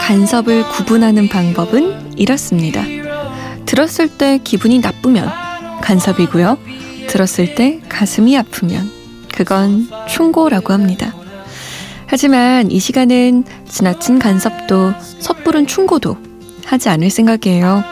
[0.00, 2.82] 간섭을 구분하는 방법은 이렇습니다.
[3.66, 5.30] 들었을 때 기분이 나쁘면
[5.82, 6.58] 간섭이고요.
[7.08, 8.90] 들었을 때 가슴이 아프면
[9.32, 11.14] 그건 충고라고 합니다.
[12.06, 16.16] 하지만 이 시간은 지나친 간섭도 섣부른 충고도
[16.64, 17.84] 하지 않을 생각이에요.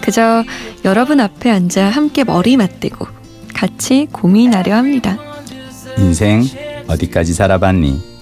[0.00, 0.44] 그저
[0.84, 3.06] 여러분 앞에 앉아 함께 머리 맞대고
[3.54, 5.16] 같이 고민하려 합니다.
[5.98, 6.44] 인생
[6.88, 8.16] 어디까지 살아봤니?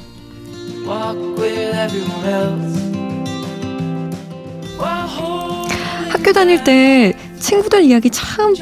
[6.24, 8.54] 학교 다닐 때 친구들 이야기 참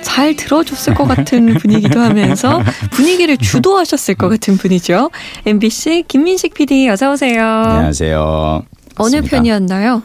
[0.00, 5.10] 잘 들어줬을 것 같은 분위기도 하면서 분위기를 주도하셨을 것 같은 분이죠.
[5.44, 7.44] MBC 김민식 PD 어서 오세요.
[7.44, 8.62] 안녕하세요.
[8.96, 9.36] 어느 맞습니다.
[9.36, 10.02] 편이었나요?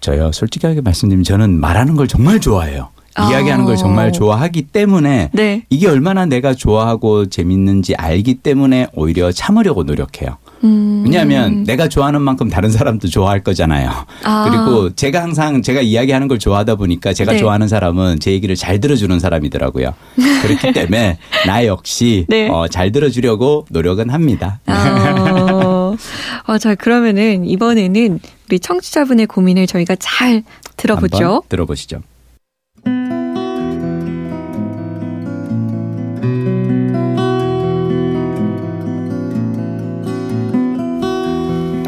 [0.00, 2.88] 저요 솔직하게 말씀드리면 저는 말하는 걸 정말 좋아해요.
[3.14, 3.30] 아.
[3.30, 5.66] 이야기하는 걸 정말 좋아하기 때문에 네.
[5.68, 10.38] 이게 얼마나 내가 좋아하고 재밌는지 알기 때문에 오히려 참으려고 노력해요.
[10.64, 11.02] 음.
[11.04, 13.90] 왜냐하면 내가 좋아하는 만큼 다른 사람도 좋아할 거잖아요.
[14.24, 14.48] 아.
[14.48, 17.38] 그리고 제가 항상 제가 이야기하는 걸 좋아하다 보니까 제가 네.
[17.38, 19.94] 좋아하는 사람은 제 얘기를 잘 들어주는 사람이더라고요.
[20.42, 22.48] 그렇기 때문에 나 역시 네.
[22.48, 24.60] 어, 잘 들어주려고 노력은 합니다.
[24.66, 25.96] 아,
[26.46, 30.42] 어, 자 그러면은 이번에는 우리 청취자분의 고민을 저희가 잘
[30.76, 31.42] 들어보죠.
[31.48, 32.02] 들어보시죠.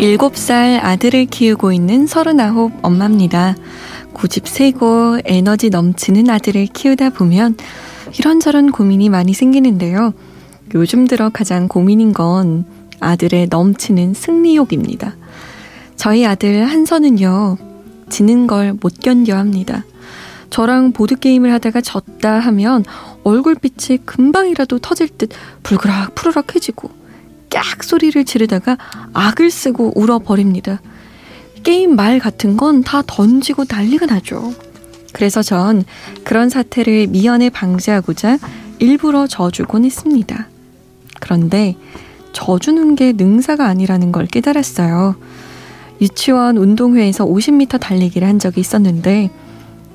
[0.02, 3.54] 일곱 살 아들을 키우고 있는 서른아홉 엄마입니다.
[4.12, 7.56] 고집 세고 에너지 넘치는 아들을 키우다 보면
[8.18, 10.12] 이런저런 고민이 많이 생기는데요.
[10.74, 12.64] 요즘 들어 가장 고민인 건
[12.98, 15.14] 아들의 넘치는 승리욕입니다.
[15.94, 17.58] 저희 아들 한선은요,
[18.10, 19.84] 지는 걸 못 견뎌 합니다.
[20.50, 22.84] 저랑 보드게임을 하다가 졌다 하면
[23.22, 25.30] 얼굴빛이 금방이라도 터질 듯
[25.62, 26.90] 불그락 푸르락 해지고
[27.52, 28.78] 깍 소리를 지르다가
[29.12, 30.80] 악을 쓰고 울어버립니다.
[31.62, 34.54] 게임 말 같은 건 다 던지고 난리가 나죠.
[35.12, 35.84] 그래서 전
[36.24, 38.38] 그런 사태를 미연에 방지하고자
[38.78, 40.48] 일부러 져주곤 했습니다.
[41.20, 41.76] 그런데
[42.32, 45.14] 져주는 게 능사가 아니라는 걸 깨달았어요.
[46.00, 49.30] 유치원 운동회에서 50m 달리기를 한 적이 있었는데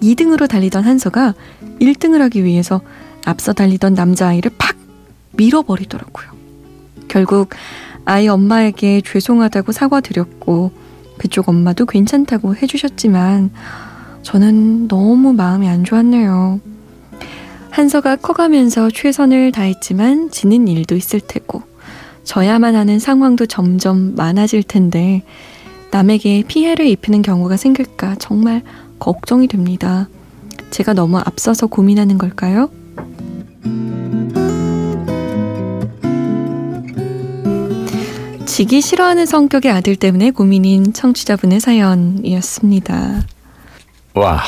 [0.02, 1.34] 2등으로 달리던 한서가
[1.82, 2.82] 1등을 하기 위해서
[3.26, 4.78] 앞서 달리던 남자아이를 팍
[5.34, 6.37] 밀어버리더라고요.
[7.18, 7.50] 결국
[8.06, 10.70] 아이 엄마에게 죄송하다고 사과드렸고
[11.18, 13.50] 그쪽 엄마도 괜찮다고 해주셨지만
[14.22, 16.60] 저는 너무 마음이 안 좋았네요.
[17.72, 21.64] 한서가 커가면서 최선을 다했지만 지는 일도 있을 테고
[22.24, 25.24] 져야만 하는 상황도 점점 많아질 텐데
[25.90, 28.62] 남에게 피해를 입히는 경우가 생길까 정말
[29.00, 30.08] 걱정이 됩니다.
[30.70, 32.70] 제가 너무 앞서서 고민하는 걸까요?
[38.58, 43.22] 지기 싫어하는 성격의 아들 때문에 고민인 청취자분의 사연이었습니다.
[44.16, 44.42] 와.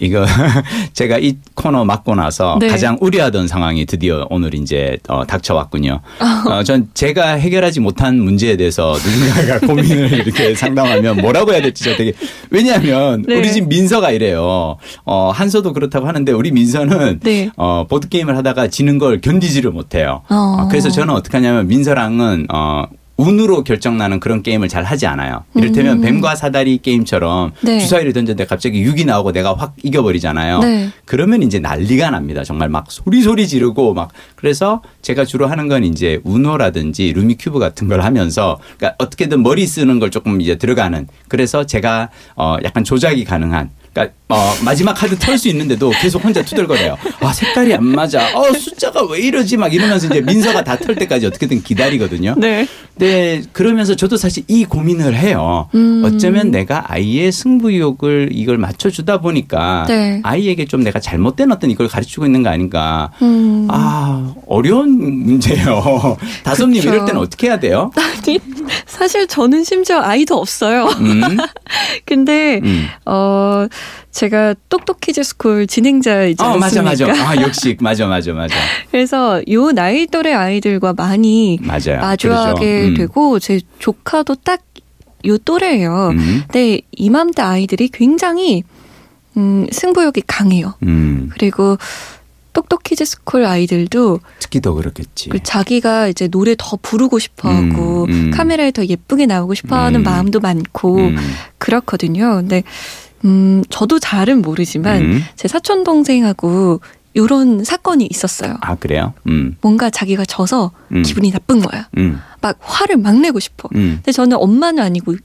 [0.00, 0.24] 이거
[0.94, 2.68] 제가 이 코너 맡고 나서 네.
[2.68, 6.00] 가장 우려하던 상황이 드디어 오늘 이제 어, 닥쳐왔군요.
[6.48, 11.94] 어, 전 제가 해결하지 못한 문제에 대해서 누군가가 고민을 이렇게 상담하면 뭐라고 해야 될지 저
[11.94, 12.14] 되게
[12.48, 13.36] 왜냐하면 네.
[13.36, 14.78] 우리 집 민서가 이래요.
[15.04, 17.50] 어, 한서도 그렇다고 하는데 우리 민서는 네.
[17.56, 20.22] 어, 보드 게임을 하다가 지는 걸 견디지를 못해요.
[20.30, 20.34] 어.
[20.34, 22.86] 어, 그래서 저는 어떻게 하냐면 민서랑은 어,
[23.22, 25.44] 운으로 결정나는 그런 게임을 잘 하지 않아요.
[25.54, 26.02] 이를테면 음.
[26.02, 27.78] 뱀과 사다리 게임처럼 네.
[27.78, 30.58] 주사위를 던졌는데 갑자기 6이 나오고 내가 확 이겨버리잖아요.
[30.58, 30.88] 네.
[31.04, 32.42] 그러면 이제 난리가 납니다.
[32.42, 38.02] 정말 막 소리소리 지르고 막 그래서 제가 주로 하는 건 이제 우노라든지 루미큐브 같은 걸
[38.02, 43.70] 하면서 그러니까 어떻게든 머리 쓰는 걸 조금 이제 들어가는 그래서 제가 어 약간 조작이 가능한
[43.92, 46.96] 그러니까 어 마지막 카드 털 수 있는데도 계속 혼자 투덜거려요.
[47.20, 48.36] 아 색깔이 안 맞아.
[48.38, 52.34] 어 숫자가 왜 이러지 막 이러면서 이제 민서가 다 털 때까지 어떻게든 기다리거든요.
[52.38, 52.66] 네.
[52.96, 55.68] 네, 그러면서 저도 사실 이 고민을 해요.
[55.74, 56.02] 음.
[56.04, 60.20] 어쩌면 내가 아이의 승부욕을 이걸 맞춰주다 보니까 네.
[60.24, 63.10] 아이에게 좀 내가 잘못된 어떤 이걸 가르치고 있는 거 아닌가.
[63.22, 63.68] 음.
[63.70, 66.16] 아, 어려운 문제예요.
[66.44, 66.92] 다솜님 그쵸.
[66.94, 67.90] 이럴 때는 어떻게 해야 돼요?
[67.96, 68.38] 아니,
[68.86, 70.86] 사실 저는 심지어 아이도 없어요.
[71.00, 71.36] 음,
[72.04, 72.86] 근데, 음.
[73.06, 73.66] 어,
[74.10, 77.06] 제가 똑똑키즈 스쿨 진행자이지 어, 맞아, 않습니까?
[77.12, 77.28] 맞아.
[77.30, 78.54] 아, 역시, 맞아, 맞아, 맞아.
[78.90, 82.00] 그래서 요 나이 또래 아이들과 많이 맞아요.
[82.00, 82.88] 마주하게 그러죠.
[82.88, 82.94] 음.
[82.94, 84.60] 되고 제 조카도 딱
[85.26, 86.08] 요 또래예요.
[86.12, 88.64] 음, 근데 이맘때 아이들이 굉장히
[89.36, 90.74] 음, 승부욕이 강해요.
[90.82, 91.30] 음.
[91.32, 91.78] 그리고
[92.52, 95.30] 똑똑키즈 스쿨 아이들도 특히 더 그렇겠지.
[95.30, 98.30] 그 자기가 이제 노래 더 부르고 싶어하고 음, 음.
[98.30, 100.04] 카메라에 더 예쁘게 나오고 싶어하는 음.
[100.04, 101.16] 마음도 많고 음,
[101.58, 102.34] 그렇거든요.
[102.36, 102.62] 근데
[103.24, 105.22] 음 저도 잘은 모르지만 음.
[105.36, 106.80] 제 사촌 동생하고
[107.14, 108.56] 요런 사건이 있었어요.
[108.62, 109.12] 아, 그래요?
[109.26, 111.02] 음, 뭔가 자기가 져서 음.
[111.02, 111.88] 기분이 나쁜 거야.
[111.98, 113.68] 음, 막 화를 막 내고 싶어.
[113.74, 113.96] 음.
[113.96, 115.16] 근데 저는 엄마는 아니고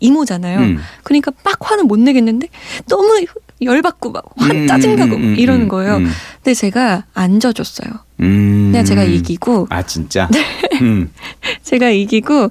[0.00, 0.58] 이모잖아요.
[0.60, 0.78] 음.
[1.02, 2.48] 그러니까 막 화는 못 내겠는데
[2.88, 3.24] 너무
[3.62, 5.96] 열받고 막화 음, 짜증나고 음, 음, 이러는 음, 거예요.
[5.96, 6.10] 음.
[6.36, 7.90] 근데 제가 안 져줬어요.
[8.20, 8.68] 음.
[8.70, 10.28] 그냥 제가 이기고 아 진짜.
[10.30, 10.40] 네.
[10.82, 11.10] 음.
[11.62, 12.50] 제가 이기고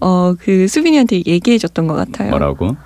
[0.00, 2.30] 어 그 수빈이한테 얘기해줬던 것 같아요.
[2.30, 2.76] 뭐라고?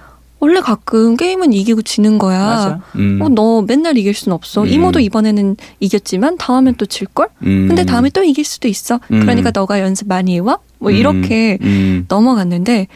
[0.40, 2.80] 원래 가끔 게임은 이기고 지는 거야.
[2.96, 3.18] 음.
[3.22, 4.62] 어, 너 맨날 이길 순 없어.
[4.62, 4.68] 음.
[4.68, 7.28] 이모도 이번에는 이겼지만 다음엔 또 질걸?
[7.42, 7.66] 음.
[7.68, 8.98] 근데 다음에 또 이길 수도 있어.
[9.12, 9.20] 음.
[9.20, 10.58] 그러니까 너가 연습 많이 해와?
[10.78, 12.06] 뭐 이렇게 음.
[12.08, 12.86] 넘어갔는데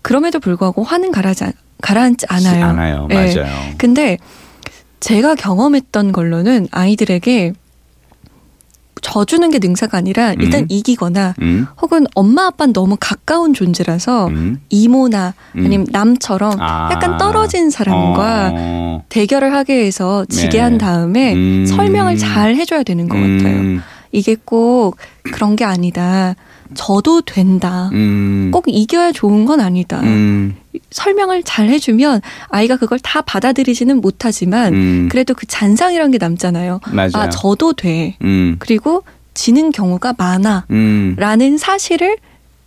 [0.00, 1.52] 그럼에도 불구하고 화는 가라지, 않-
[1.82, 2.64] 가라앉지 않아요.
[2.66, 3.08] 않아요.
[3.10, 3.14] 예.
[3.14, 3.46] 맞아요.
[3.78, 4.16] 근데
[5.00, 7.52] 제가 경험했던 걸로는 아이들에게
[9.02, 10.66] 져주는 게 능사가 아니라 일단 음.
[10.70, 11.66] 이기거나 음.
[11.82, 14.60] 혹은 엄마 아빠는 너무 가까운 존재라서 음.
[14.70, 15.66] 이모나 음.
[15.66, 16.88] 아니면 남처럼 아.
[16.90, 19.04] 약간 떨어진 사람과 어.
[19.10, 20.58] 대결을 하게 해서 지게 네.
[20.60, 21.66] 한 다음에 음.
[21.66, 23.60] 설명을 잘 해줘야 되는 것 같아요.
[23.60, 23.82] 음.
[24.12, 26.34] 이게 꼭 그런 게 아니다.
[26.74, 27.90] 져도 된다.
[27.92, 28.50] 음.
[28.52, 30.00] 꼭 이겨야 좋은 건 아니다.
[30.00, 30.54] 음.
[30.90, 35.08] 설명을 잘 해주면 아이가 그걸 다 받아들이지는 못하지만 음.
[35.10, 36.80] 그래도 그 잔상이란 게 남잖아요.
[36.92, 37.10] 맞아요.
[37.14, 38.16] 아, 져도 돼.
[38.22, 38.56] 음.
[38.58, 39.02] 그리고
[39.34, 40.66] 지는 경우가 많아.
[40.70, 41.14] 음.
[41.18, 42.16] 라는 사실을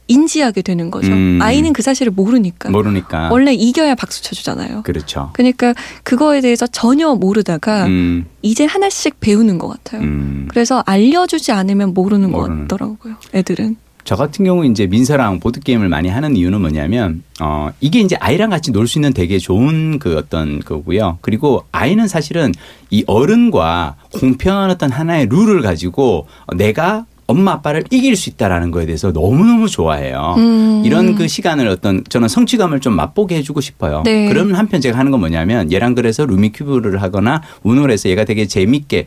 [0.07, 1.11] 인지하게 되는 거죠.
[1.11, 1.39] 음.
[1.41, 2.69] 아이는 그 사실을 모르니까.
[2.69, 3.29] 모르니까.
[3.31, 4.83] 원래 이겨야 박수 쳐주잖아요.
[4.83, 5.31] 그렇죠.
[5.33, 8.25] 그러니까 그거에 대해서 전혀 모르다가 음.
[8.43, 10.01] 이제 하나씩 배우는 것 같아요.
[10.03, 10.47] 음.
[10.51, 12.67] 그래서 알려주지 않으면 모르는 것 모르는.
[12.67, 13.15] 같더라고요.
[13.33, 13.77] 애들은.
[14.05, 18.51] 저 같은 경우 이제 민서랑 보드 게임을 많이 하는 이유는 뭐냐면 어 이게 이제 아이랑
[18.51, 21.17] 같이 놀 수 있는 되게 좋은 그 어떤 거고요.
[21.21, 22.51] 그리고 아이는 사실은
[22.91, 29.11] 이 어른과 공평한 어떤 하나의 룰을 가지고 내가 엄마 아빠를 이길 수 있다라는 거에 대해서
[29.11, 30.35] 너무너무 좋아해요.
[30.37, 30.83] 음.
[30.85, 34.03] 이런 그 시간을 어떤 저는 성취감을 좀 맛보게 해주고 싶어요.
[34.05, 34.27] 네.
[34.29, 39.05] 그러면 한편 제가 하는 건 뭐냐면 얘랑 그래서 루미큐브를 하거나 우노에서 얘가 되게 재밌게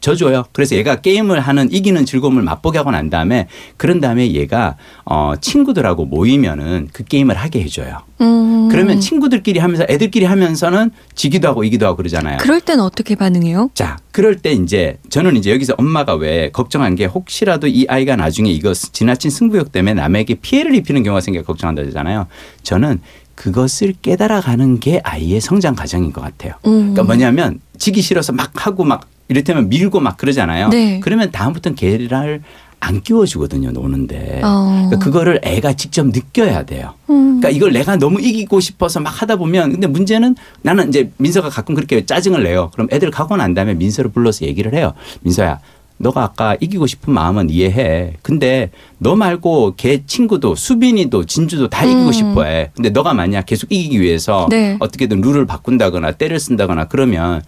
[0.00, 0.44] 져줘요.
[0.52, 6.06] 그래서 얘가 게임을 하는 이기는 즐거움을 맛보게 하고 난 다음에 그런 다음에 얘가 어 친구들하고
[6.06, 7.98] 모이면은 그 게임을 하게 해줘요.
[8.20, 8.68] 음.
[8.70, 12.38] 그러면 친구들끼리 하면서 애들끼리 하면서는 지기도 하고 이기도 하고 그러잖아요.
[12.38, 13.70] 그럴 땐 어떻게 반응해요?
[13.74, 18.50] 자, 그럴 때 이제 저는 이제 여기서 엄마가 왜 걱정한 게 혹시라도 이 아이가 나중에
[18.50, 22.26] 이거 지나친 승부욕 때문에 남에게 피해를 입히는 경우가 생겨 걱정한다잖아요.
[22.62, 23.00] 저는
[23.34, 26.52] 그것을 깨달아가는 게 아이의 성장 과정인 것 같아요.
[26.66, 26.92] 음.
[26.92, 30.68] 그러니까 뭐냐면 지기 싫어서 막 하고 막 이를테면 밀고 막 그러잖아요.
[30.68, 31.00] 네.
[31.00, 32.42] 그러면 다음부터는 걔를
[32.80, 34.40] 안 끼워주거든요, 노는데.
[34.42, 34.86] 어.
[34.88, 36.94] 그러니까 그거를 애가 직접 느껴야 돼요.
[37.10, 37.38] 음.
[37.40, 41.74] 그러니까 이걸 내가 너무 이기고 싶어서 막 하다 보면 근데 문제는 나는 이제 민서가 가끔
[41.74, 42.70] 그렇게 짜증을 내요.
[42.72, 44.94] 그럼 애들 가고 난 다음에 민서를 불러서 얘기를 해요.
[45.20, 45.60] 민서야.
[46.00, 48.14] 너가 아까 이기고 싶은 마음은 이해해.
[48.22, 52.12] 근데 너 말고 걔 친구도 수빈이도 진주도 다 이기고 음.
[52.12, 52.70] 싶어 해.
[52.74, 54.78] 근데 너가 만약 계속 이기기 위해서 네.
[54.80, 57.42] 어떻게든 룰을 바꾼다거나 때를 쓴다거나 그러면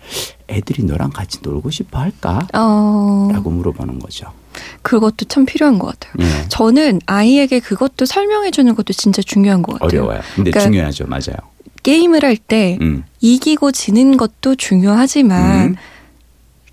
[0.48, 2.46] 애들이 너랑 같이 놀고 싶어 할까?
[2.52, 3.30] 어.
[3.32, 4.26] 라고 물어보는 거죠.
[4.82, 6.12] 그것도 참 필요한 것 같아요.
[6.20, 6.48] 예.
[6.48, 10.02] 저는 아이에게 그것도 설명해 주는 것도 진짜 중요한 것 같아요.
[10.02, 10.20] 어려워요.
[10.34, 11.06] 근데 그러니까 중요하죠.
[11.06, 11.36] 맞아요.
[11.82, 13.04] 게임을 할때 음.
[13.22, 15.76] 이기고 지는 것도 중요하지만 음.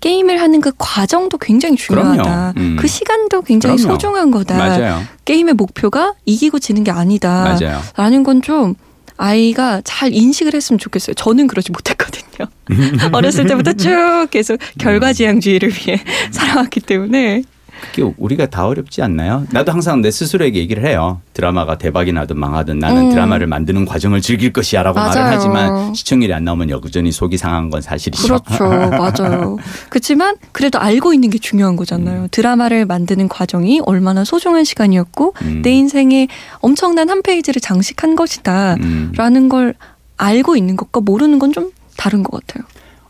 [0.00, 2.54] 게임을 하는 그 과정도 굉장히 중요하다.
[2.56, 2.76] 음.
[2.80, 3.92] 그 시간도 굉장히 그럼요.
[3.94, 4.56] 소중한 거다.
[4.56, 5.02] 맞아요.
[5.24, 7.56] 게임의 목표가 이기고 지는 게 아니다.
[7.60, 7.80] 맞아요.
[7.96, 8.74] 라는 건 좀
[9.18, 11.12] 아이가 잘 인식을 했으면 좋겠어요.
[11.12, 12.48] 저는 그러지 못했거든요.
[13.12, 16.02] 어렸을 때부터 쭉 계속 결과지향주의를 위해
[16.32, 17.42] 살아왔기 때문에
[17.80, 19.46] 그게 우리가 다 어렵지 않나요?
[19.50, 21.20] 나도 항상 내 스스로에게 얘기를 해요.
[21.34, 23.10] 드라마가 대박이 나든 망하든 나는 음.
[23.10, 25.22] 드라마를 만드는 과정을 즐길 것이야라고 말을.
[25.22, 28.38] 하지만 시청률이 안 나오면 여전히 속이 상한 건 사실이죠.
[28.38, 28.64] 그렇죠.
[28.64, 29.56] 맞아요.
[29.90, 32.28] 그렇지만 그래도 알고 있는 게 중요한 거잖아요.
[32.30, 35.62] 드라마를 만드는 과정이 얼마나 소중한 시간이었고 음.
[35.62, 36.28] 내 인생에
[36.60, 38.76] 엄청난 한 페이지를 장식한 것이다.
[38.80, 39.12] 음.
[39.16, 39.74] 라는 걸
[40.16, 42.64] 알고 있는 것과 모르는 건 좀 다른 것 같아요.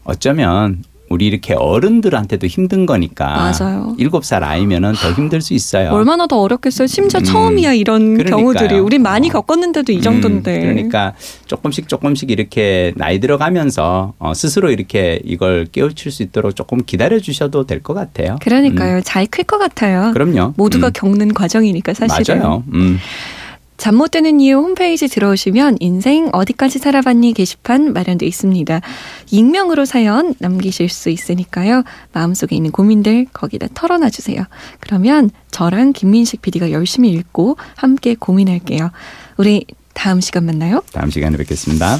[0.04, 3.96] 어쩌면 우리 이렇게 어른들한테도 힘든 거니까 맞아요.
[3.98, 5.90] 일곱 살 아이면은 더 힘들 수 있어요.
[5.90, 6.86] 얼마나 더 어렵겠어요.
[6.86, 7.24] 심지어 음.
[7.24, 8.36] 처음이야 이런 그러니까요.
[8.36, 9.32] 경우들이 우린 많이 어.
[9.32, 10.56] 겪었는데도 이 정도인데.
[10.56, 11.14] 음, 그러니까
[11.46, 17.66] 조금씩 조금씩 이렇게 나이 들어가면서 어, 스스로 이렇게 이걸 깨우칠 수 있도록 조금 기다려 주셔도
[17.66, 18.36] 될 것 같아요.
[18.42, 19.00] 그러니까요.
[19.02, 20.08] 잘클 것 같아요.
[20.08, 20.52] 음, 그럼요.
[20.56, 20.92] 모두가 음.
[20.94, 22.38] 겪는 과정이니까 사실은.
[22.40, 22.62] 맞아요.
[23.80, 23.82] 음.
[23.82, 28.80] 잠못 드는 이유 홈페이지 들어오시면 인생 어디까지 살아봤니 게시판 마련돼 있습니다.
[29.30, 31.82] 익명으로 사연 남기실 수 있으니까요.
[32.12, 34.44] 마음속에 있는 고민들 거기다 털어놔 주세요.
[34.80, 38.90] 그러면 저랑 김민식 PD가 열심히 읽고 함께 고민할게요.
[39.38, 40.82] 우리 다음 시간 만나요.
[40.92, 41.98] 다음 시간에 뵙겠습니다.